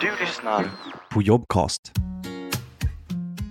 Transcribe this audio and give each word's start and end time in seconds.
Du 0.00 0.10
lyssnar 0.20 0.70
på 1.10 1.22
Jobcast. 1.22 1.92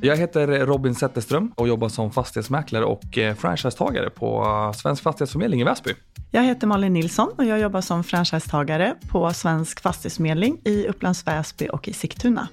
Jag 0.01 0.17
heter 0.17 0.65
Robin 0.65 0.95
Zetterström 0.95 1.51
och 1.55 1.67
jobbar 1.67 1.89
som 1.89 2.11
fastighetsmäklare 2.11 2.85
och 2.85 3.17
eh, 3.17 3.35
franchisetagare 3.35 4.09
på 4.09 4.43
eh, 4.43 4.71
Svensk 4.71 5.03
Fastighetsförmedling 5.03 5.61
i 5.61 5.63
Väsby. 5.63 5.91
Jag 6.31 6.43
heter 6.43 6.67
Malin 6.67 6.93
Nilsson 6.93 7.31
och 7.37 7.45
jag 7.45 7.59
jobbar 7.59 7.81
som 7.81 8.03
franchisetagare 8.03 8.95
på 9.11 9.33
Svensk 9.33 9.81
Fastighetsförmedling 9.81 10.61
i 10.65 10.87
Upplands 10.87 11.27
Väsby 11.27 11.67
och 11.67 11.87
i 11.87 11.93
Sigtuna. 11.93 12.47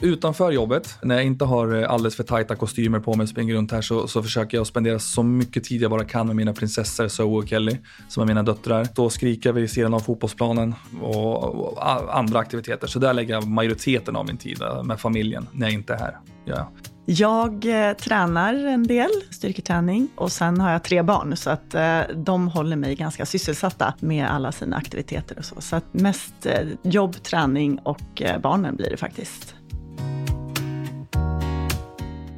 Utanför 0.00 0.50
jobbet, 0.50 0.98
när 1.02 1.14
jag 1.14 1.24
inte 1.24 1.44
har 1.44 1.82
eh, 1.82 1.90
alldeles 1.90 2.16
för 2.16 2.24
tajta 2.24 2.56
kostymer 2.56 3.00
på 3.00 3.14
mig 3.14 3.22
och 3.24 3.28
springer 3.28 3.54
runt 3.54 3.72
här 3.72 3.80
så, 3.80 4.08
så 4.08 4.22
försöker 4.22 4.56
jag 4.56 4.66
spendera 4.66 4.98
så 4.98 5.22
mycket 5.22 5.64
tid 5.64 5.82
jag 5.82 5.90
bara 5.90 6.04
kan 6.04 6.26
med 6.26 6.36
mina 6.36 6.52
prinsessor 6.52 7.08
Zoe 7.08 7.38
och 7.38 7.48
Kelly, 7.48 7.76
som 8.08 8.22
är 8.22 8.26
mina 8.26 8.42
döttrar. 8.42 8.88
Då 8.94 9.10
skriker 9.10 9.52
vi 9.52 9.60
vid 9.60 9.70
sidan 9.70 9.94
av 9.94 10.00
fotbollsplanen 10.00 10.74
och, 11.02 11.44
och, 11.44 12.18
andra 12.18 12.38
aktiviteter. 12.38 12.86
Så 12.86 12.98
där 12.98 13.14
lägger 13.14 13.34
jag 13.34 13.48
majoriteten 13.48 14.16
av 14.16 14.26
min 14.26 14.36
tid 14.36 14.62
eh, 14.62 14.82
med 14.82 15.00
familjen 15.00 15.46
när 15.52 15.66
jag 15.66 15.74
inte 15.74 15.94
är 15.94 15.98
här. 15.98 16.18
Ja. 16.44 16.72
Jag 17.10 17.88
eh, 17.88 17.96
tränar 17.96 18.54
en 18.54 18.86
del, 18.86 19.10
styrketräning, 19.30 20.08
och 20.14 20.32
sen 20.32 20.60
har 20.60 20.72
jag 20.72 20.84
tre 20.84 21.02
barn, 21.02 21.36
så 21.36 21.50
att 21.50 21.74
eh, 21.74 22.00
de 22.16 22.48
håller 22.48 22.76
mig 22.76 22.94
ganska 22.94 23.26
sysselsatta 23.26 23.94
med 24.00 24.26
alla 24.26 24.52
sina 24.52 24.76
aktiviteter 24.76 25.38
och 25.38 25.44
så. 25.44 25.60
Så 25.60 25.76
att 25.76 25.84
mest 25.94 26.46
eh, 26.46 26.68
jobb, 26.82 27.22
träning 27.22 27.78
och 27.78 28.22
eh, 28.22 28.40
barnen 28.40 28.76
blir 28.76 28.90
det 28.90 28.96
faktiskt. 28.96 29.57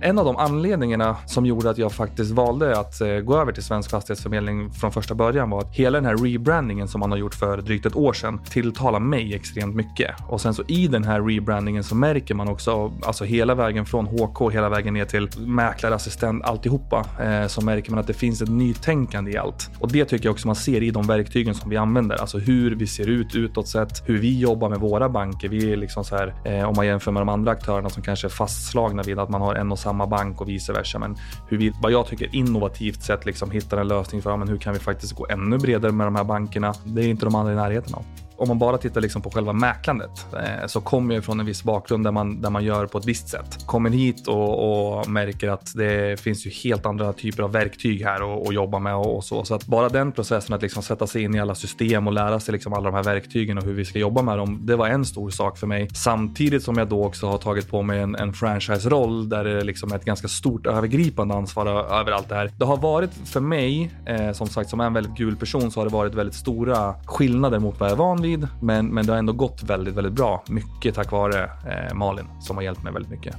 En 0.02 0.18
av 0.18 0.24
de 0.24 0.36
anledningarna 0.36 1.16
som 1.27 1.46
gjorde 1.46 1.70
att 1.70 1.78
jag 1.78 1.92
faktiskt 1.92 2.30
valde 2.30 2.78
att 2.78 3.00
eh, 3.00 3.08
gå 3.08 3.36
över 3.36 3.52
till 3.52 3.62
Svensk 3.62 3.91
Fastighetsförmedling 3.91 4.70
från 4.70 4.92
första 4.92 5.14
början 5.14 5.50
var 5.50 5.60
att 5.60 5.74
hela 5.74 6.00
den 6.00 6.04
här 6.04 6.16
rebrandingen 6.16 6.88
som 6.88 7.00
man 7.00 7.10
har 7.10 7.18
gjort 7.18 7.34
för 7.34 7.58
drygt 7.58 7.86
ett 7.86 7.96
år 7.96 8.12
sedan 8.12 8.41
tilltalar 8.50 9.00
mig 9.00 9.34
extremt 9.34 9.74
mycket. 9.74 10.10
Och 10.28 10.41
sen 10.41 10.55
så 10.55 10.62
i 10.68 10.86
den 10.86 11.05
här 11.05 11.22
rebrandingen 11.22 11.84
så 11.84 11.94
märker 11.94 12.34
man 12.34 12.48
också, 12.48 12.92
alltså 13.02 13.24
hela 13.24 13.55
vägen 13.55 13.86
från 13.86 14.06
HK, 14.06 14.50
hela 14.52 14.69
vägen 14.69 14.94
ner 14.94 15.05
till 15.05 15.28
mäklarassistent 15.38 16.44
alltihopa, 16.44 17.06
eh, 17.22 17.47
så 17.47 17.60
märker 17.60 17.91
man 17.91 18.00
att 18.00 18.06
det 18.06 18.14
finns 18.14 18.42
ett 18.42 18.50
nytänkande 18.50 19.30
i 19.30 19.36
allt. 19.36 19.70
Och 19.78 19.92
det 19.92 20.05
tycker 20.05 20.27
jag 20.27 20.32
också 20.32 20.47
man 20.47 20.56
ser 20.56 20.82
i 20.82 20.91
de 20.91 21.06
verktygen 21.06 21.55
som 21.55 21.70
vi 21.70 21.77
använder, 21.77 22.16
alltså 22.16 22.38
hur 22.38 22.75
vi 22.75 22.86
ser 22.86 23.08
ut 23.08 23.34
utåt 23.34 23.69
sett, 23.69 24.03
hur 24.08 24.19
vi 24.19 24.38
jobbar 24.38 24.69
med 24.69 24.78
våra 24.80 25.08
banker. 25.08 25.48
Vi 25.48 25.72
är 25.72 25.77
liksom 25.77 26.05
så 26.05 26.16
här, 26.16 26.34
eh, 26.44 26.69
om 26.69 26.77
man 26.77 26.86
jämför 26.86 27.12
med 27.12 27.20
de 27.20 27.28
andra 27.28 27.53
aktörerna 27.53 27.88
som 27.88 28.03
kanske 28.03 28.27
är 28.27 28.30
fastslagna 28.30 29.03
vid 29.03 29.19
att 29.19 29.30
man 29.30 29.41
har 29.41 29.55
en 29.55 29.72
och 29.72 29.78
samma 29.78 29.89
samma 29.91 30.06
bank 30.06 30.41
och 30.41 30.48
vice 30.48 30.72
versa. 30.72 30.98
Men 30.98 31.16
hur 31.48 31.58
vi, 31.58 31.72
vad 31.83 31.92
jag 31.92 32.06
tycker 32.06 32.34
innovativt 32.34 33.02
sätt 33.02 33.27
liksom 33.27 33.50
hittar 33.50 33.78
en 33.78 33.88
lösning 33.88 34.22
för 34.22 34.36
men 34.36 34.48
hur 34.48 34.58
kan 34.58 34.72
vi 34.72 34.78
faktiskt 34.78 35.12
gå 35.12 35.27
ännu 35.30 35.58
bredare 35.58 35.92
med 35.92 36.06
de 36.06 36.16
här 36.16 36.24
bankerna? 36.24 36.74
Det 36.84 37.00
är 37.00 37.08
inte 37.08 37.24
de 37.24 37.34
andra 37.34 37.52
i 37.52 37.56
närheten 37.56 37.94
av 37.94 38.05
om 38.41 38.48
man 38.48 38.58
bara 38.58 38.78
tittar 38.78 39.00
liksom 39.00 39.22
på 39.22 39.30
själva 39.30 39.52
mäklandet 39.52 40.27
eh, 40.33 40.66
så 40.66 40.80
kommer 40.80 41.14
jag 41.14 41.24
från 41.24 41.41
en 41.41 41.46
viss 41.46 41.64
bakgrund 41.64 42.05
där 42.05 42.10
man, 42.10 42.41
där 42.42 42.50
man 42.50 42.64
gör 42.64 42.86
på 42.86 42.98
ett 42.98 43.06
visst 43.06 43.28
sätt. 43.28 43.66
Kommer 43.66 43.91
hit 43.91 44.28
och, 44.28 44.98
och 44.98 45.08
märker 45.08 45.48
att 45.48 45.72
det 45.74 46.20
finns 46.20 46.47
ju 46.47 46.50
helt 46.50 46.86
andra 46.86 47.12
typer 47.12 47.42
av 47.42 47.52
verktyg 47.52 48.05
här 48.05 48.22
och, 48.22 48.47
och 48.47 48.55
jobba 48.55 48.78
med 48.78 48.94
och, 48.94 49.16
och, 49.16 49.24
så. 49.24 49.44
Så 49.44 49.55
att 49.55 49.66
bara 49.66 49.88
den 49.88 50.12
processen 50.12 50.55
att 50.55 50.62
liksom 50.62 50.82
sätta 50.82 51.06
sig 51.06 51.22
in 51.22 51.34
i 51.34 51.41
alla 51.41 51.55
system 51.55 52.06
och 52.06 52.12
lära 52.12 52.41
sig 52.41 52.52
liksom 52.52 52.72
alla 52.72 52.91
de 52.91 52.97
här 52.97 53.02
verktygen 53.02 53.58
och 53.58 53.64
hur 53.64 53.74
vi 53.74 53.84
ska 53.84 53.98
jobba 53.98 54.22
med 54.22 54.38
dem. 54.38 54.60
Det 54.62 54.77
var 54.77 54.88
en 54.88 55.04
stor 55.04 55.30
sak 55.30 55.58
för 55.58 55.66
mig. 55.66 55.88
Samtidigt 55.94 56.62
som 56.62 56.78
jag 56.78 56.88
då 56.88 57.04
också 57.04 57.27
har 57.27 57.38
tagit 57.38 57.70
på 57.70 57.82
mig 57.82 58.00
en, 58.00 58.14
en 58.14 58.32
franchise-roll 58.32 59.28
där 59.28 59.44
det 59.44 59.64
liksom 59.64 59.92
är 59.92 59.97
ett 59.97 60.04
ganska 60.04 60.28
stort 60.28 60.66
övergripande 60.66 61.34
ansvar 61.34 61.66
över 62.00 62.12
allt 62.12 62.28
det 62.28 62.34
här. 62.34 62.50
Det 62.58 62.64
har 62.64 62.77
varit 62.77 63.10
för 63.25 63.41
mig, 63.41 63.91
eh, 64.06 64.32
som 64.32 64.47
sagt, 64.47 64.70
som 64.70 64.80
är 64.80 64.86
en 64.86 64.94
väldigt 64.94 65.16
gul 65.16 65.36
person, 65.36 65.70
så 65.70 65.80
har 65.80 65.84
det 65.84 65.92
varit 65.92 66.14
väldigt 66.14 66.36
stora 66.36 66.94
skillnader 67.06 67.58
mot 67.58 67.80
vad 67.80 67.88
jag 67.88 67.94
är 67.94 67.98
van 67.98 68.22
vid 68.22 68.30
tid, 68.31 68.48
men, 68.61 68.86
men 68.86 69.06
det 69.06 69.12
har 69.12 69.19
ändå 69.19 69.33
gått 69.33 69.62
väldigt, 69.62 69.95
väldigt 69.95 70.12
bra. 70.12 70.45
Mycket 70.48 70.95
tack 70.95 71.12
vare 71.12 71.45
eh, 71.45 71.95
Malin 71.95 72.27
som 72.41 72.56
har 72.56 72.62
hjälpt 72.62 72.83
mig 72.83 72.92
väldigt 72.92 73.11
mycket. 73.11 73.37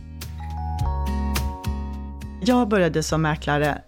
Jag 2.41 2.67
började 2.67 3.03
som 3.03 3.21
mäklare 3.21 3.81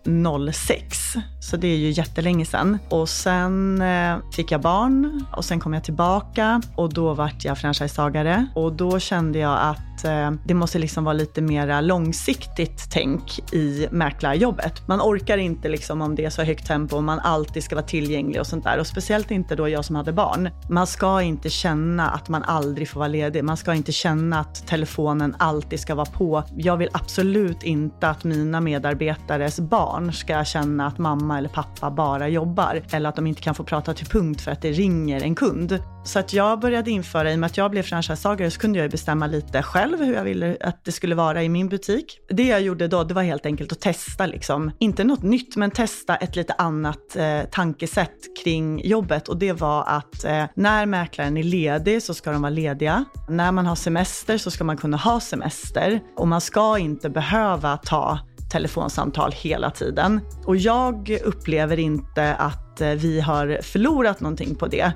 06, 0.53 1.02
så 1.39 1.57
det 1.57 1.67
är 1.67 1.77
ju 1.77 1.89
jättelänge 1.89 2.45
sedan. 2.45 2.77
Och 2.89 3.09
sen 3.09 3.81
eh, 3.81 4.17
fick 4.35 4.51
jag 4.51 4.61
barn 4.61 5.25
och 5.31 5.45
sen 5.45 5.59
kom 5.59 5.73
jag 5.73 5.83
tillbaka 5.83 6.61
och 6.75 6.93
då 6.93 7.13
vart 7.13 7.45
jag 7.45 7.57
franchisetagare. 7.57 8.47
Och 8.55 8.73
då 8.73 8.99
kände 8.99 9.39
jag 9.39 9.59
att 9.61 10.05
eh, 10.05 10.31
det 10.45 10.53
måste 10.53 10.79
liksom 10.79 11.03
vara 11.03 11.13
lite 11.13 11.41
mera 11.41 11.81
långsiktigt 11.81 12.87
tänk 12.91 13.53
i 13.53 13.87
mäklarjobbet. 13.91 14.87
Man 14.87 15.01
orkar 15.01 15.37
inte 15.37 15.69
liksom 15.69 16.01
om 16.01 16.15
det 16.15 16.25
är 16.25 16.29
så 16.29 16.43
högt 16.43 16.67
tempo 16.67 16.95
och 16.95 17.03
man 17.03 17.19
alltid 17.19 17.63
ska 17.63 17.75
vara 17.75 17.85
tillgänglig 17.85 18.39
och 18.39 18.47
sånt 18.47 18.63
där. 18.63 18.79
Och 18.79 18.87
speciellt 18.87 19.31
inte 19.31 19.55
då 19.55 19.69
jag 19.69 19.85
som 19.85 19.95
hade 19.95 20.11
barn. 20.11 20.49
Man 20.69 20.87
ska 20.87 21.21
inte 21.21 21.49
känna 21.49 22.09
att 22.09 22.29
man 22.29 22.43
aldrig 22.43 22.89
får 22.89 22.99
vara 22.99 23.07
ledig. 23.07 23.43
Man 23.43 23.57
ska 23.57 23.73
inte 23.73 23.91
känna 23.91 24.39
att 24.39 24.67
telefonen 24.67 25.35
alltid 25.39 25.79
ska 25.79 25.95
vara 25.95 26.05
på. 26.05 26.43
Jag 26.55 26.77
vill 26.77 26.89
absolut 26.91 27.63
inte 27.63 28.09
att 28.09 28.23
mina 28.23 28.61
medarbetares 28.61 29.59
barn 29.59 30.13
ska 30.13 30.43
känna 30.43 30.87
att 30.87 30.97
mamma 31.03 31.37
eller 31.37 31.49
pappa 31.49 31.91
bara 31.91 32.27
jobbar. 32.27 32.81
Eller 32.91 33.09
att 33.09 33.15
de 33.15 33.27
inte 33.27 33.41
kan 33.41 33.55
få 33.55 33.63
prata 33.63 33.93
till 33.93 34.05
punkt 34.05 34.41
för 34.41 34.51
att 34.51 34.61
det 34.61 34.71
ringer 34.71 35.23
en 35.23 35.35
kund. 35.35 35.79
Så 36.05 36.19
att 36.19 36.33
jag 36.33 36.59
började 36.59 36.91
införa, 36.91 37.31
i 37.31 37.35
och 37.35 37.39
med 37.39 37.47
att 37.47 37.57
jag 37.57 37.71
blev 37.71 37.83
franchisetagare 37.83 38.51
så 38.51 38.59
kunde 38.59 38.79
jag 38.79 38.91
bestämma 38.91 39.27
lite 39.27 39.63
själv 39.63 39.99
hur 39.99 40.13
jag 40.13 40.23
ville 40.23 40.57
att 40.61 40.85
det 40.85 40.91
skulle 40.91 41.15
vara 41.15 41.43
i 41.43 41.49
min 41.49 41.69
butik. 41.69 42.19
Det 42.29 42.47
jag 42.47 42.61
gjorde 42.61 42.87
då, 42.87 43.03
det 43.03 43.13
var 43.13 43.23
helt 43.23 43.45
enkelt 43.45 43.71
att 43.71 43.79
testa 43.79 44.25
liksom, 44.25 44.71
inte 44.79 45.03
något 45.03 45.23
nytt, 45.23 45.55
men 45.55 45.71
testa 45.71 46.15
ett 46.15 46.35
lite 46.35 46.53
annat 46.53 47.15
eh, 47.15 47.41
tankesätt 47.51 48.17
kring 48.43 48.87
jobbet. 48.87 49.27
Och 49.27 49.37
det 49.37 49.53
var 49.53 49.83
att 49.87 50.23
eh, 50.23 50.45
när 50.55 50.85
mäklaren 50.85 51.37
är 51.37 51.43
ledig 51.43 52.03
så 52.03 52.13
ska 52.13 52.31
de 52.31 52.41
vara 52.41 52.49
lediga. 52.49 53.05
När 53.29 53.51
man 53.51 53.65
har 53.65 53.75
semester 53.75 54.37
så 54.37 54.51
ska 54.51 54.63
man 54.63 54.77
kunna 54.77 54.97
ha 54.97 55.19
semester. 55.19 55.99
Och 56.17 56.27
man 56.27 56.41
ska 56.41 56.77
inte 56.77 57.09
behöva 57.09 57.77
ta 57.77 58.19
telefonsamtal 58.53 59.31
hela 59.31 59.71
tiden. 59.71 60.19
Och 60.45 60.55
jag 60.55 61.17
upplever 61.23 61.79
inte 61.79 62.35
att 62.35 62.81
eh, 62.81 62.89
vi 62.89 63.19
har 63.19 63.59
förlorat 63.61 64.19
någonting 64.19 64.55
på 64.55 64.67
det. 64.67 64.93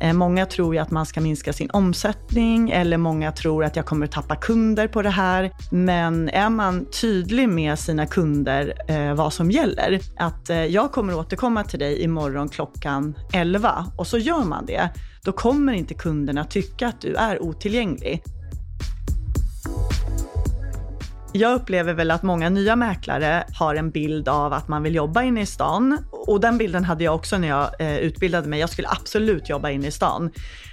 Eh, 0.00 0.12
många 0.12 0.46
tror 0.46 0.74
ju 0.74 0.80
att 0.80 0.90
man 0.90 1.06
ska 1.06 1.20
minska 1.20 1.52
sin 1.52 1.70
omsättning 1.70 2.70
eller 2.70 2.96
många 2.96 3.32
tror 3.32 3.64
att 3.64 3.76
jag 3.76 3.86
kommer 3.86 4.06
att 4.06 4.12
tappa 4.12 4.36
kunder 4.36 4.88
på 4.88 5.02
det 5.02 5.10
här. 5.10 5.50
Men 5.70 6.28
är 6.28 6.50
man 6.50 6.86
tydlig 7.00 7.48
med 7.48 7.78
sina 7.78 8.06
kunder 8.06 8.74
eh, 8.88 9.14
vad 9.14 9.32
som 9.32 9.50
gäller, 9.50 10.00
att 10.16 10.50
eh, 10.50 10.64
jag 10.64 10.92
kommer 10.92 11.14
återkomma 11.14 11.64
till 11.64 11.78
dig 11.78 12.02
imorgon 12.02 12.48
klockan 12.48 13.14
11 13.32 13.86
och 13.96 14.06
så 14.06 14.18
gör 14.18 14.44
man 14.44 14.66
det, 14.66 14.88
då 15.24 15.32
kommer 15.32 15.72
inte 15.72 15.94
kunderna 15.94 16.44
tycka 16.44 16.88
att 16.88 17.00
du 17.00 17.14
är 17.14 17.42
otillgänglig. 17.42 18.22
Jag 21.38 21.54
upplever 21.54 21.94
väl 21.94 22.10
att 22.10 22.22
många 22.22 22.48
nya 22.48 22.76
mäklare 22.76 23.44
har 23.54 23.74
en 23.74 23.90
bild 23.90 24.28
av 24.28 24.52
att 24.52 24.68
man 24.68 24.82
vill 24.82 24.94
jobba 24.94 25.22
inne 25.22 25.40
i 25.40 25.46
stan. 25.46 25.98
Och 26.10 26.40
den 26.40 26.58
bilden 26.58 26.84
hade 26.84 27.04
jag 27.04 27.14
också 27.14 27.38
när 27.38 27.48
jag 27.48 27.70
eh, 27.78 27.98
utbildade 27.98 28.48
mig. 28.48 28.60
Jag 28.60 28.70
skulle 28.70 28.88
absolut 28.88 29.48
jobba 29.48 29.70
inne 29.70 29.86
i 29.86 29.90
stan 29.90 30.30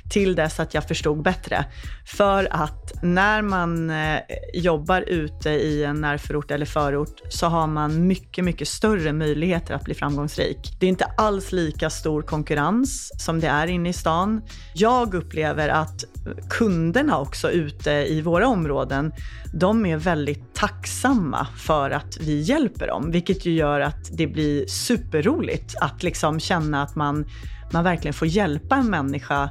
till 0.10 0.36
dess 0.36 0.60
att 0.60 0.74
jag 0.74 0.88
förstod 0.88 1.22
bättre. 1.24 1.66
För 2.06 2.48
att 2.52 3.04
när 3.04 3.42
man 3.42 3.90
eh, 3.90 4.20
jobbar 4.54 5.02
ute 5.02 5.50
i 5.50 5.84
en 5.84 6.02
närförort 6.02 6.52
eller 6.52 6.66
förort 6.66 7.22
så 7.30 7.48
har 7.48 7.68
man 7.68 8.08
mycket, 8.08 8.44
mycket 8.44 8.68
större 8.68 9.14
möjligheter 9.14 9.74
att 9.74 9.84
bli 9.84 9.94
framgångsrik. 9.94 10.78
Det 10.80 10.86
är 10.86 10.90
inte 10.90 11.06
alls 11.06 11.52
lika 11.52 11.90
stor 11.90 12.22
konkurrens 12.22 13.12
som 13.26 13.40
det 13.40 13.48
är 13.48 13.68
inne 13.68 13.90
i 13.90 13.94
stan. 13.94 14.42
Jag 14.74 15.14
upplever 15.14 15.70
att 15.70 16.04
kunderna 16.50 17.20
också 17.20 17.52
ute 17.52 17.92
i 17.92 18.22
våra 18.22 18.48
områden, 18.48 19.14
de 19.54 19.86
är 19.86 19.98
väldigt 19.98 20.56
tacksamma 20.56 21.48
för 21.58 21.92
att 21.92 22.18
vi 22.20 22.42
hjälper 22.42 22.88
dem, 22.88 23.12
vilket 23.12 23.46
ju 23.46 23.52
gör 23.54 23.80
att 23.80 24.18
det 24.18 24.28
blir 24.28 24.66
superroligt 24.68 25.76
att 25.82 26.04
liksom 26.04 26.40
känna 26.40 26.84
att 26.84 26.96
man, 26.96 27.26
man 27.72 27.84
verkligen 27.84 28.14
får 28.14 28.28
hjälpa 28.28 28.76
en 28.76 28.90
människa 28.90 29.50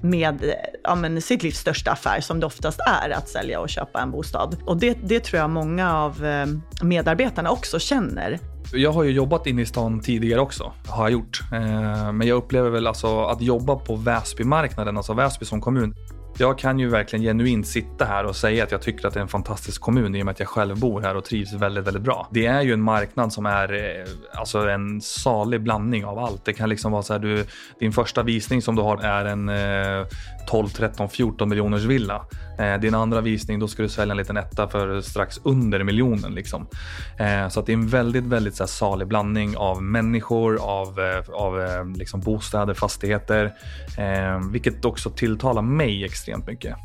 med 0.00 0.44
eh, 0.44 0.50
ja, 0.84 0.94
men 0.94 1.22
sitt 1.22 1.42
livs 1.42 1.58
största 1.58 1.90
affär, 1.90 2.20
som 2.20 2.40
det 2.40 2.46
oftast 2.46 2.80
är 3.02 3.10
att 3.10 3.28
sälja 3.28 3.60
och 3.60 3.68
köpa 3.68 4.00
en 4.00 4.10
bostad. 4.10 4.56
Och 4.66 4.76
det, 4.76 4.98
det 5.02 5.20
tror 5.20 5.40
jag 5.40 5.50
många 5.50 5.94
av 5.94 6.24
eh, 6.24 6.46
medarbetarna 6.82 7.50
också 7.50 7.78
känner. 7.78 8.38
Jag 8.72 8.92
har 8.92 9.02
ju 9.04 9.10
jobbat 9.10 9.46
inne 9.46 9.62
i 9.62 9.66
stan 9.66 10.00
tidigare 10.00 10.40
också, 10.40 10.72
har 10.86 11.04
jag 11.04 11.12
gjort. 11.12 11.40
Eh, 11.52 12.12
men 12.12 12.28
jag 12.28 12.36
upplever 12.36 12.70
väl 12.70 12.86
alltså 12.86 13.24
att 13.24 13.42
jobba 13.42 13.76
på 13.76 13.96
Väsbymarknaden, 13.96 14.96
alltså 14.96 15.14
Väsby 15.14 15.46
som 15.46 15.60
kommun, 15.60 15.94
jag 16.40 16.58
kan 16.58 16.78
ju 16.78 16.88
verkligen 16.88 17.22
genuint 17.22 17.66
sitta 17.66 18.04
här 18.04 18.24
och 18.24 18.36
säga 18.36 18.64
att 18.64 18.72
jag 18.72 18.82
tycker 18.82 19.08
att 19.08 19.14
det 19.14 19.20
är 19.20 19.22
en 19.22 19.28
fantastisk 19.28 19.80
kommun 19.80 20.14
i 20.14 20.22
och 20.22 20.26
med 20.26 20.32
att 20.32 20.40
jag 20.40 20.48
själv 20.48 20.80
bor 20.80 21.00
här 21.00 21.16
och 21.16 21.24
trivs 21.24 21.52
väldigt, 21.52 21.86
väldigt 21.86 22.02
bra. 22.02 22.28
Det 22.30 22.46
är 22.46 22.62
ju 22.62 22.72
en 22.72 22.82
marknad 22.82 23.32
som 23.32 23.46
är 23.46 23.72
eh, 23.72 24.38
alltså 24.38 24.68
en 24.68 25.00
salig 25.00 25.62
blandning 25.62 26.04
av 26.04 26.18
allt. 26.18 26.44
Det 26.44 26.52
kan 26.52 26.68
liksom 26.68 26.92
vara 26.92 27.02
så 27.02 27.12
här, 27.12 27.20
du, 27.20 27.44
din 27.80 27.92
första 27.92 28.22
visning 28.22 28.62
som 28.62 28.76
du 28.76 28.82
har 28.82 28.98
är 28.98 29.24
en 29.24 29.48
eh, 29.48 30.06
12, 30.48 30.68
13, 30.68 31.08
14 31.08 31.48
miljoners 31.48 31.84
villa. 31.84 32.26
Eh, 32.58 32.80
din 32.80 32.94
andra 32.94 33.20
visning, 33.20 33.58
då 33.58 33.68
ska 33.68 33.82
du 33.82 33.88
sälja 33.88 34.12
en 34.12 34.16
liten 34.16 34.36
etta 34.36 34.68
för 34.68 35.00
strax 35.00 35.40
under 35.44 35.84
miljonen. 35.84 36.34
Liksom. 36.34 36.66
Eh, 37.18 37.48
så 37.48 37.60
att 37.60 37.66
det 37.66 37.72
är 37.72 37.74
en 37.74 37.88
väldigt, 37.88 38.24
väldigt 38.24 38.54
så 38.54 38.62
här, 38.62 38.68
salig 38.68 39.08
blandning 39.08 39.56
av 39.56 39.82
människor, 39.82 40.58
av, 40.62 41.00
eh, 41.00 41.34
av 41.34 41.60
eh, 41.60 41.86
liksom 41.96 42.20
bostäder, 42.20 42.74
fastigheter. 42.74 43.54
Eh, 43.98 44.50
vilket 44.50 44.84
också 44.84 45.10
tilltalar 45.10 45.62
mig 45.62 46.04
extremt 46.04 46.27
extremt 46.28 46.46
mycket. 46.46 46.76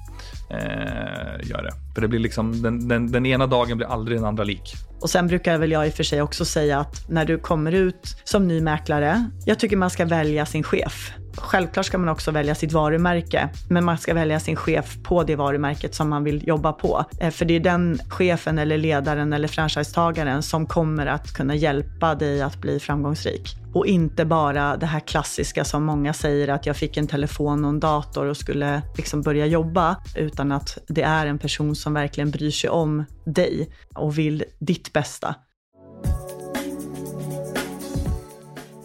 Eh, 0.50 1.50
gör 1.50 1.64
det. 1.64 1.74
För 1.94 2.02
det 2.02 2.08
blir 2.08 2.20
liksom, 2.20 2.62
den, 2.62 2.88
den, 2.88 3.12
den 3.12 3.26
ena 3.26 3.48
dagen 3.48 3.78
blir 3.78 3.88
aldrig 3.88 4.18
den 4.18 4.26
andra 4.26 4.44
lik. 4.44 4.74
Och 5.02 5.10
sen 5.10 5.28
brukar 5.28 5.58
väl 5.58 5.72
jag 5.72 5.88
i 5.88 5.90
och 5.90 5.94
för 5.94 6.04
sig 6.04 6.22
också 6.22 6.46
säga 6.46 6.80
att 6.80 7.10
när 7.10 7.26
du 7.26 7.38
kommer 7.38 7.72
ut 7.72 8.16
som 8.24 8.48
ny 8.48 8.62
mäklare, 8.62 9.30
jag 9.46 9.60
tycker 9.60 9.78
man 9.78 9.90
ska 9.90 10.06
välja 10.06 10.46
sin 10.46 10.64
chef. 10.64 11.14
Självklart 11.38 11.86
ska 11.86 11.98
man 11.98 12.10
också 12.10 12.32
välja 12.32 12.56
sitt 12.56 12.72
varumärke, 12.72 13.50
men 13.70 13.86
man 13.86 13.98
ska 13.98 14.14
välja 14.14 14.40
sin 14.40 14.56
chef 14.56 14.98
på 15.04 15.24
det 15.24 15.36
varumärket 15.36 15.96
som 15.96 16.10
man 16.10 16.24
vill 16.24 16.48
jobba 16.48 16.74
på. 16.74 17.06
Eh, 17.20 17.32
för 17.32 17.46
det 17.46 17.54
är 17.54 17.60
den 17.60 18.00
chefen 18.10 18.60
eller 18.60 18.78
ledaren 18.78 19.34
eller 19.34 19.48
franchisetagaren 19.48 20.44
som 20.44 20.66
kommer 20.66 21.06
att 21.06 21.34
kunna 21.34 21.56
hjälpa 21.56 22.16
dig 22.16 22.42
att 22.42 22.62
bli 22.62 22.80
framgångsrik. 22.80 23.56
Och 23.74 23.88
inte 23.88 24.26
bara 24.26 24.78
det 24.78 24.86
här 24.86 25.00
klassiska 25.00 25.66
som 25.66 25.84
många 25.84 26.14
säger 26.14 26.48
att 26.48 26.66
jag 26.66 26.78
fick 26.78 26.98
en 26.98 27.08
telefon 27.08 27.66
och 27.66 27.70
en 27.70 27.80
dator 27.80 28.26
och 28.26 28.38
skulle 28.38 28.82
liksom 28.98 29.22
börja 29.22 29.46
jobba, 29.46 29.98
utan 30.16 30.52
att 30.52 30.78
det 30.88 31.02
är 31.02 31.26
en 31.26 31.40
person 31.40 31.76
som 31.76 31.94
verkligen 31.94 32.32
bryr 32.32 32.52
sig 32.52 32.70
om 32.70 33.06
dig 33.26 33.70
och 33.96 34.18
vill 34.18 34.44
ditt 34.60 34.94
bästa. 34.94 35.36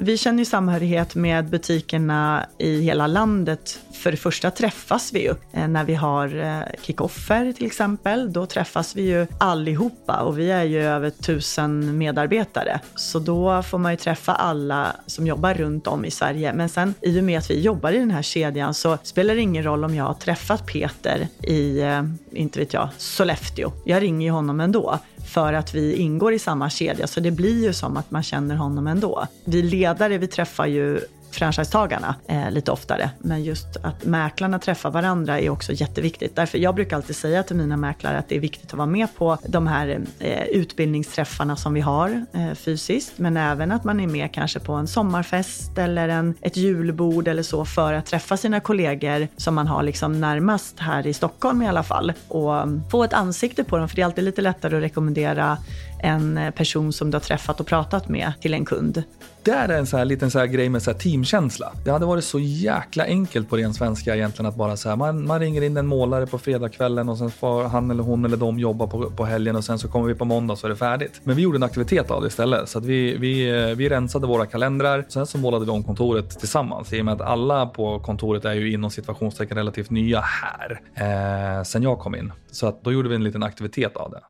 Vi 0.00 0.16
känner 0.18 0.38
ju 0.38 0.44
samhörighet 0.44 1.14
med 1.14 1.48
butikerna 1.48 2.46
i 2.58 2.80
hela 2.80 3.06
landet. 3.06 3.78
För 3.92 4.10
det 4.10 4.16
första 4.16 4.50
träffas 4.50 5.12
vi 5.12 5.22
ju 5.22 5.34
eh, 5.52 5.68
när 5.68 5.84
vi 5.84 5.94
har 5.94 6.44
eh, 6.44 6.82
kickoffer 6.82 7.52
till 7.52 7.66
exempel. 7.66 8.32
Då 8.32 8.46
träffas 8.46 8.96
vi 8.96 9.02
ju 9.02 9.26
allihopa 9.38 10.20
och 10.20 10.38
vi 10.38 10.50
är 10.50 10.64
ju 10.64 10.82
över 10.82 11.10
tusen 11.10 11.98
medarbetare. 11.98 12.80
Så 12.94 13.18
då 13.18 13.62
får 13.62 13.78
man 13.78 13.92
ju 13.92 13.96
träffa 13.96 14.34
alla 14.34 14.96
som 15.06 15.26
jobbar 15.26 15.54
runt 15.54 15.86
om 15.86 16.04
i 16.04 16.10
Sverige. 16.10 16.52
Men 16.52 16.68
sen 16.68 16.94
i 17.00 17.20
och 17.20 17.24
med 17.24 17.38
att 17.38 17.50
vi 17.50 17.60
jobbar 17.60 17.92
i 17.92 17.98
den 17.98 18.10
här 18.10 18.22
kedjan 18.22 18.74
så 18.74 18.98
spelar 19.02 19.34
det 19.34 19.40
ingen 19.40 19.64
roll 19.64 19.84
om 19.84 19.94
jag 19.94 20.04
har 20.04 20.14
träffat 20.14 20.66
Peter 20.66 21.28
i, 21.42 21.80
eh, 21.80 22.02
inte 22.32 22.58
vet 22.58 22.72
jag, 22.72 22.88
Sollefteå. 22.96 23.72
Jag 23.84 24.02
ringer 24.02 24.26
ju 24.26 24.32
honom 24.32 24.60
ändå 24.60 24.98
för 25.28 25.52
att 25.52 25.74
vi 25.74 25.96
ingår 25.96 26.32
i 26.32 26.38
samma 26.38 26.70
kedja. 26.70 27.06
Så 27.06 27.20
det 27.20 27.30
blir 27.30 27.64
ju 27.64 27.72
som 27.72 27.96
att 27.96 28.10
man 28.10 28.22
känner 28.22 28.54
honom 28.54 28.86
ändå. 28.86 29.26
Vi 29.44 29.62
ledare, 29.88 30.18
vi 30.18 30.26
träffar 30.26 30.66
ju 30.66 31.00
franchisetagarna 31.30 32.14
eh, 32.26 32.50
lite 32.50 32.70
oftare. 32.70 33.10
Men 33.18 33.44
just 33.44 33.76
att 33.82 34.04
mäklarna 34.04 34.58
träffar 34.58 34.90
varandra 34.90 35.40
är 35.40 35.50
också 35.50 35.72
jätteviktigt. 35.72 36.36
Därför 36.36 36.58
jag 36.58 36.74
brukar 36.74 36.96
alltid 36.96 37.16
säga 37.16 37.42
till 37.42 37.56
mina 37.56 37.76
mäklare 37.76 38.18
att 38.18 38.28
det 38.28 38.36
är 38.36 38.40
viktigt 38.40 38.72
att 38.72 38.78
vara 38.78 38.86
med 38.86 39.08
på 39.16 39.38
de 39.46 39.66
här 39.66 40.00
eh, 40.18 40.44
utbildningsträffarna 40.44 41.56
som 41.56 41.74
vi 41.74 41.80
har 41.80 42.26
eh, 42.32 42.54
fysiskt. 42.54 43.18
Men 43.18 43.36
även 43.36 43.72
att 43.72 43.84
man 43.84 44.00
är 44.00 44.06
med 44.06 44.32
kanske 44.32 44.60
på 44.60 44.72
en 44.72 44.88
sommarfest 44.88 45.78
eller 45.78 46.08
en, 46.08 46.34
ett 46.40 46.56
julbord 46.56 47.28
eller 47.28 47.42
så 47.42 47.64
för 47.64 47.92
att 47.92 48.06
träffa 48.06 48.36
sina 48.36 48.60
kollegor 48.60 49.28
som 49.36 49.54
man 49.54 49.66
har 49.66 49.82
liksom 49.82 50.20
närmast 50.20 50.78
här 50.78 51.06
i 51.06 51.14
Stockholm 51.14 51.62
i 51.62 51.68
alla 51.68 51.82
fall. 51.82 52.12
Och 52.28 52.62
mm, 52.62 52.82
få 52.90 53.04
ett 53.04 53.12
ansikte 53.12 53.64
på 53.64 53.78
dem, 53.78 53.88
för 53.88 53.96
det 53.96 54.02
är 54.02 54.06
alltid 54.06 54.24
lite 54.24 54.42
lättare 54.42 54.76
att 54.76 54.82
rekommendera 54.82 55.58
en 55.98 56.38
eh, 56.38 56.50
person 56.50 56.92
som 56.92 57.10
du 57.10 57.14
har 57.14 57.20
träffat 57.20 57.60
och 57.60 57.66
pratat 57.66 58.08
med 58.08 58.32
till 58.40 58.54
en 58.54 58.64
kund. 58.64 59.02
Det 59.42 59.50
är 59.50 59.68
en 59.68 59.86
så 59.86 59.96
här 59.96 60.04
liten 60.04 60.30
så 60.30 60.38
här 60.38 60.46
grej 60.46 60.68
med 60.68 60.82
så 60.82 60.90
här 60.90 60.98
teamkänsla. 60.98 61.72
Det 61.84 61.90
hade 61.90 62.06
varit 62.06 62.24
så 62.24 62.38
jäkla 62.38 63.04
enkelt 63.04 63.48
på 63.48 63.56
ren 63.56 63.74
svenska 63.74 64.16
egentligen 64.16 64.48
att 64.48 64.56
bara 64.56 64.76
så 64.76 64.88
här, 64.88 64.96
man, 64.96 65.26
man 65.26 65.40
ringer 65.40 65.62
in 65.62 65.76
en 65.76 65.86
målare 65.86 66.26
på 66.26 66.38
fredagskvällen 66.38 67.08
och 67.08 67.18
sen 67.18 67.30
får 67.30 67.64
han 67.64 67.90
eller 67.90 68.02
hon 68.02 68.24
eller 68.24 68.36
de 68.36 68.58
jobba 68.58 68.86
på, 68.86 69.10
på 69.10 69.24
helgen 69.24 69.56
och 69.56 69.64
sen 69.64 69.78
så 69.78 69.88
kommer 69.88 70.08
vi 70.08 70.14
på 70.14 70.24
måndag 70.24 70.56
så 70.56 70.66
är 70.66 70.70
det 70.70 70.76
färdigt. 70.76 71.20
Men 71.24 71.36
vi 71.36 71.42
gjorde 71.42 71.56
en 71.58 71.62
aktivitet 71.62 72.10
av 72.10 72.22
det 72.22 72.28
istället 72.28 72.68
så 72.68 72.78
att 72.78 72.84
vi, 72.84 73.16
vi, 73.16 73.48
eh, 73.50 73.76
vi 73.76 73.88
rensade 73.88 74.26
våra 74.26 74.46
kalendrar. 74.46 75.04
Sen 75.08 75.26
så 75.26 75.38
målade 75.38 75.64
vi 75.64 75.70
om 75.70 75.84
kontoret 75.84 76.38
tillsammans 76.38 76.92
i 76.92 77.00
och 77.00 77.04
med 77.04 77.14
att 77.14 77.20
alla 77.20 77.66
på 77.66 78.00
kontoret 78.00 78.44
är 78.44 78.54
ju 78.54 78.72
inom 78.72 78.90
situationstecken 78.90 79.56
relativt 79.56 79.90
nya 79.90 80.20
här 80.20 80.80
eh, 80.94 81.62
sen 81.62 81.82
jag 81.82 81.98
kom 81.98 82.14
in. 82.14 82.32
Så 82.50 82.66
att 82.66 82.84
då 82.84 82.92
gjorde 82.92 83.08
vi 83.08 83.14
en 83.14 83.24
liten 83.24 83.42
aktivitet 83.42 83.96
av 83.96 84.10
det. 84.10 84.20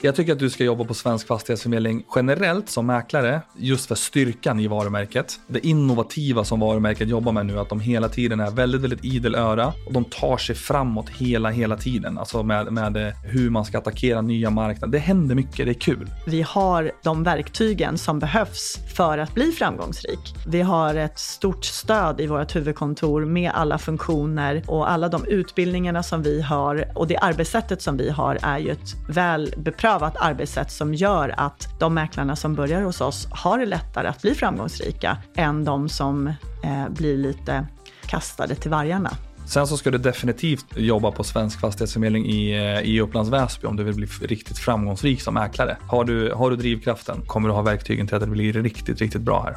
Jag 0.00 0.16
tycker 0.16 0.32
att 0.32 0.38
du 0.38 0.50
ska 0.50 0.64
jobba 0.64 0.84
på 0.84 0.94
Svensk 0.94 1.26
Fastighetsförmedling 1.26 2.04
generellt 2.14 2.68
som 2.68 2.86
mäklare, 2.86 3.42
just 3.56 3.86
för 3.86 3.94
styrkan 3.94 4.60
i 4.60 4.66
varumärket. 4.66 5.40
Det 5.46 5.66
innovativa 5.66 6.44
som 6.44 6.60
varumärket 6.60 7.08
jobbar 7.08 7.32
med 7.32 7.46
nu, 7.46 7.58
att 7.58 7.68
de 7.68 7.80
hela 7.80 8.08
tiden 8.08 8.40
är 8.40 8.50
väldigt, 8.50 8.80
väldigt 8.80 9.04
idel 9.04 9.34
öra 9.34 9.72
och 9.86 9.92
de 9.92 10.04
tar 10.04 10.36
sig 10.36 10.54
framåt 10.54 11.08
hela, 11.08 11.50
hela 11.50 11.76
tiden. 11.76 12.18
Alltså 12.18 12.42
med, 12.42 12.72
med 12.72 12.96
eh, 12.96 13.14
hur 13.24 13.50
man 13.50 13.64
ska 13.64 13.78
attackera 13.78 14.20
nya 14.20 14.50
marknader. 14.50 14.92
Det 14.92 14.98
händer 14.98 15.34
mycket, 15.34 15.66
det 15.66 15.72
är 15.72 15.80
kul. 15.80 16.10
Vi 16.26 16.42
har 16.42 16.90
de 17.02 17.22
verktygen 17.22 17.98
som 17.98 18.18
behövs 18.18 18.78
för 18.96 19.18
att 19.18 19.34
bli 19.34 19.52
framgångsrik. 19.52 20.34
Vi 20.46 20.62
har 20.62 20.94
ett 20.94 21.18
stort 21.18 21.64
stöd 21.64 22.20
i 22.20 22.26
vårt 22.26 22.56
huvudkontor 22.56 23.24
med 23.24 23.50
alla 23.54 23.78
funktioner 23.78 24.62
och 24.66 24.90
alla 24.90 25.08
de 25.08 25.24
utbildningarna 25.24 26.02
som 26.02 26.22
vi 26.22 26.42
har 26.42 26.92
och 26.94 27.06
det 27.06 27.16
arbetssättet 27.16 27.82
som 27.82 27.96
vi 27.96 28.10
har 28.10 28.38
är 28.42 28.58
ju 28.58 28.70
ett 28.70 29.08
väl 29.08 29.54
beprövat 29.56 29.87
beprövat 29.88 30.16
arbetssätt 30.16 30.70
som 30.70 30.94
gör 30.94 31.34
att 31.36 31.68
de 31.78 31.94
mäklarna 31.94 32.36
som 32.36 32.54
börjar 32.54 32.82
hos 32.82 33.00
oss 33.00 33.28
har 33.30 33.58
det 33.58 33.66
lättare 33.66 34.08
att 34.08 34.22
bli 34.22 34.34
framgångsrika 34.34 35.18
än 35.36 35.64
de 35.64 35.88
som 35.88 36.26
eh, 36.26 36.88
blir 36.88 37.16
lite 37.16 37.66
kastade 38.06 38.54
till 38.54 38.70
vargarna. 38.70 39.10
Sen 39.46 39.66
så 39.66 39.76
ska 39.76 39.90
du 39.90 39.98
definitivt 39.98 40.66
jobba 40.76 41.10
på 41.10 41.24
Svensk 41.24 41.60
Fastighetsförmedling 41.60 42.26
i, 42.26 42.50
eh, 42.50 42.80
i 42.80 43.00
Upplands 43.00 43.30
Väsby 43.30 43.66
om 43.66 43.76
du 43.76 43.84
vill 43.84 43.94
bli 43.94 44.06
riktigt 44.06 44.58
framgångsrik 44.58 45.22
som 45.22 45.34
mäklare. 45.34 45.76
Har 45.86 46.04
du, 46.04 46.32
har 46.32 46.50
du 46.50 46.56
drivkraften 46.56 47.22
kommer 47.26 47.48
du 47.48 47.54
ha 47.54 47.62
verktygen 47.62 48.06
till 48.06 48.16
att 48.16 48.22
det 48.22 48.26
blir 48.26 48.52
riktigt, 48.52 49.00
riktigt 49.00 49.22
bra 49.22 49.42
här. 49.42 49.56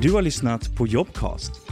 Du 0.00 0.12
har 0.12 0.22
lyssnat 0.22 0.76
på 0.76 0.86
Jobcast 0.86 1.69